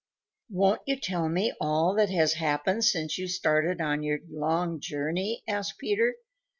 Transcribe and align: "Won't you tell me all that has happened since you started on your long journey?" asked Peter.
"Won't 0.49 0.81
you 0.87 0.99
tell 0.99 1.29
me 1.29 1.53
all 1.61 1.93
that 1.93 2.09
has 2.09 2.33
happened 2.33 2.85
since 2.85 3.19
you 3.19 3.27
started 3.27 3.79
on 3.79 4.01
your 4.01 4.17
long 4.31 4.79
journey?" 4.79 5.43
asked 5.47 5.77
Peter. 5.77 6.15